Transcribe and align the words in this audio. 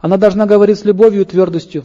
Она 0.00 0.16
должна 0.16 0.46
говорить 0.46 0.78
с 0.78 0.84
любовью 0.84 1.22
и 1.22 1.24
твердостью. 1.24 1.84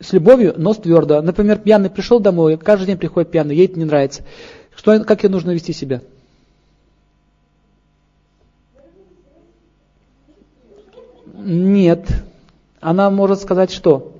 С 0.00 0.12
любовью, 0.12 0.54
но 0.56 0.74
с 0.74 0.78
твердо. 0.78 1.20
Например, 1.22 1.58
пьяный 1.58 1.90
пришел 1.90 2.20
домой, 2.20 2.56
каждый 2.56 2.86
день 2.86 2.98
приходит 2.98 3.30
пьяный, 3.30 3.56
ей 3.56 3.66
это 3.66 3.78
не 3.78 3.84
нравится. 3.84 4.22
Что, 4.74 5.02
как 5.04 5.22
ей 5.22 5.28
нужно 5.28 5.50
вести 5.50 5.72
себя? 5.72 6.02
Нет. 11.34 12.06
Она 12.80 13.10
может 13.10 13.40
сказать 13.40 13.70
что? 13.70 14.12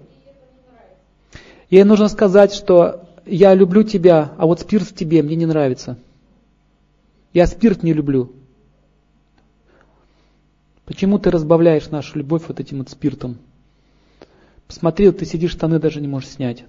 Ей 1.71 1.85
нужно 1.85 2.09
сказать, 2.09 2.53
что 2.53 3.09
я 3.25 3.55
люблю 3.55 3.83
тебя, 3.83 4.33
а 4.37 4.47
вот 4.47 4.61
спирт 4.61 4.89
в 4.89 4.95
тебе 4.95 5.23
мне 5.23 5.37
не 5.37 5.47
нравится. 5.47 5.97
Я 7.33 7.47
спирт 7.47 7.83
не 7.83 7.93
люблю. 7.93 8.33
Почему 10.93 11.19
ты 11.19 11.31
разбавляешь 11.31 11.89
нашу 11.89 12.19
любовь 12.19 12.43
вот 12.49 12.61
этим 12.61 12.81
вот 12.81 12.91
спиртом? 12.91 13.39
Посмотри, 14.67 15.11
ты 15.11 15.25
сидишь, 15.25 15.53
штаны 15.53 15.79
даже 15.79 16.03
не 16.03 16.07
можешь 16.07 16.29
снять. 16.29 16.65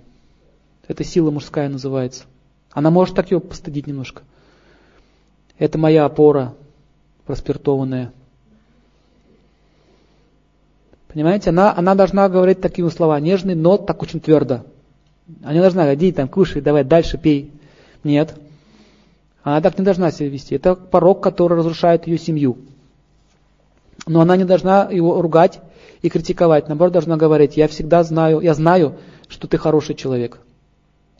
Это 0.88 1.04
сила 1.04 1.30
мужская 1.30 1.68
называется. 1.68 2.24
Она 2.72 2.90
может 2.90 3.18
так 3.18 3.32
его 3.32 3.42
постыдить 3.42 3.86
немножко. 3.86 4.22
Это 5.60 5.78
моя 5.78 6.06
опора 6.06 6.54
проспиртованная. 7.26 8.14
Понимаете, 11.10 11.50
она, 11.50 11.76
она 11.76 11.94
должна 11.94 12.30
говорить 12.30 12.62
такие 12.62 12.90
слова, 12.92 13.20
нежные, 13.20 13.58
но 13.58 13.76
так 13.76 14.02
очень 14.02 14.22
твердо. 14.22 14.62
Она 15.44 15.52
не 15.52 15.60
должна 15.60 15.84
говорить, 15.84 16.16
там, 16.16 16.30
кушай, 16.30 16.62
давай 16.62 16.86
дальше 16.86 17.18
пей. 17.18 17.52
Нет. 18.06 18.34
Она 19.44 19.60
так 19.60 19.78
не 19.78 19.84
должна 19.84 20.12
себя 20.12 20.30
вести. 20.30 20.56
Это 20.56 20.76
порог, 20.76 21.22
который 21.22 21.58
разрушает 21.58 22.08
ее 22.08 22.18
семью. 22.18 22.58
Но 24.06 24.22
она 24.22 24.36
не 24.36 24.44
должна 24.44 24.90
его 24.92 25.22
ругать 25.22 25.62
и 26.02 26.10
критиковать. 26.10 26.68
Наоборот, 26.68 26.94
должна 26.94 27.18
говорить, 27.18 27.58
я 27.58 27.68
всегда 27.68 28.04
знаю, 28.04 28.42
я 28.42 28.54
знаю, 28.54 28.98
что 29.30 29.48
ты 29.48 29.58
хороший 29.58 29.96
человек. 29.96 30.40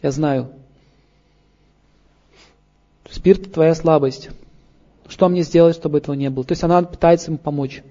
Я 0.02 0.12
знаю. 0.12 0.50
Спирт– 3.10 3.52
твоя 3.54 3.76
слабость. 3.76 4.30
Что 5.08 5.30
мне 5.30 5.44
сделать, 5.44 5.76
чтобы 5.76 6.00
этого 6.00 6.16
не 6.16 6.30
было? 6.30 6.44
То 6.44 6.54
есть 6.54 6.64
она 6.64 6.82
пытается 6.82 7.28
ему 7.30 7.38
помочь. 7.38 7.84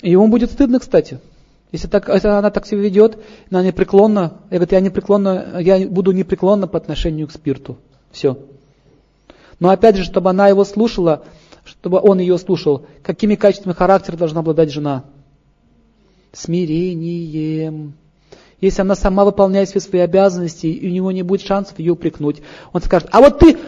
И 0.00 0.10
ему 0.10 0.28
будет 0.28 0.50
стыдно, 0.50 0.80
кстати. 0.80 1.20
Если, 1.72 1.86
так, 1.86 2.08
если 2.08 2.28
она 2.28 2.50
так 2.50 2.66
себя 2.66 2.80
ведет, 2.80 3.18
она 3.50 3.62
непреклонна, 3.62 4.38
я 4.50 4.58
говорю, 4.58 4.74
я 4.74 4.80
непреклонна, 4.80 5.60
я 5.60 5.86
буду 5.86 6.10
непреклонна 6.12 6.66
по 6.66 6.78
отношению 6.78 7.28
к 7.28 7.32
спирту. 7.32 7.76
Все. 8.10 8.38
Но 9.60 9.70
опять 9.70 9.96
же, 9.96 10.04
чтобы 10.04 10.30
она 10.30 10.48
его 10.48 10.64
слушала, 10.64 11.22
чтобы 11.64 12.00
он 12.00 12.20
ее 12.20 12.38
слушал, 12.38 12.86
какими 13.02 13.34
качествами 13.34 13.74
характера 13.74 14.16
должна 14.16 14.40
обладать 14.40 14.70
жена? 14.70 15.04
Смирением. 16.32 17.94
Если 18.60 18.82
она 18.82 18.94
сама 18.94 19.24
выполняет 19.24 19.70
все 19.70 19.80
свои 19.80 20.02
обязанности, 20.02 20.66
и 20.66 20.88
у 20.88 20.92
него 20.92 21.12
не 21.12 21.22
будет 21.22 21.42
шансов 21.42 21.78
ее 21.78 21.92
упрекнуть, 21.92 22.42
он 22.72 22.82
скажет, 22.82 23.08
а 23.12 23.20
вот 23.20 23.38
ты... 23.38 23.58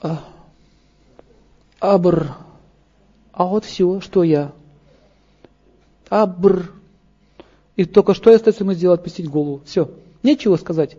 А, 0.00 0.24
абр. 1.80 2.36
А 3.32 3.44
вот 3.44 3.64
все, 3.64 4.00
что 4.00 4.22
я. 4.22 4.52
Абр. 6.08 6.70
И 7.76 7.84
только 7.84 8.14
что 8.14 8.32
остается 8.32 8.62
ему 8.62 8.74
сделать, 8.74 9.02
пустить 9.02 9.28
голову. 9.28 9.60
Все. 9.64 9.90
Нечего 10.22 10.56
сказать. 10.56 10.96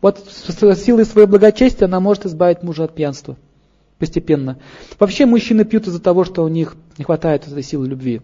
Вот 0.00 0.18
силой 0.28 1.04
своего 1.04 1.30
благочестия 1.30 1.86
она 1.86 2.00
может 2.00 2.26
избавить 2.26 2.62
мужа 2.62 2.84
от 2.84 2.94
пьянства. 2.94 3.36
Постепенно. 3.98 4.58
Вообще 4.98 5.24
мужчины 5.24 5.64
пьют 5.64 5.86
из-за 5.86 6.00
того, 6.00 6.24
что 6.24 6.42
у 6.42 6.48
них 6.48 6.76
не 6.98 7.04
хватает 7.04 7.46
этой 7.46 7.62
силы 7.62 7.86
любви. 7.86 8.20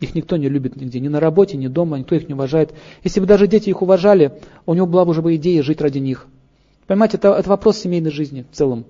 Их 0.00 0.14
никто 0.14 0.36
не 0.36 0.48
любит 0.48 0.76
нигде, 0.76 1.00
ни 1.00 1.08
на 1.08 1.18
работе, 1.18 1.56
ни 1.56 1.66
дома, 1.66 1.98
никто 1.98 2.14
их 2.14 2.28
не 2.28 2.34
уважает. 2.34 2.72
Если 3.02 3.18
бы 3.18 3.26
даже 3.26 3.48
дети 3.48 3.68
их 3.68 3.82
уважали, 3.82 4.40
у 4.64 4.74
него 4.74 4.86
была 4.86 5.04
бы 5.04 5.10
уже 5.10 5.22
бы 5.22 5.34
идея 5.34 5.62
жить 5.62 5.80
ради 5.80 5.98
них. 5.98 6.28
Понимаете, 6.86 7.16
это, 7.16 7.32
это 7.32 7.48
вопрос 7.48 7.78
семейной 7.78 8.12
жизни 8.12 8.46
в 8.50 8.54
целом. 8.54 8.86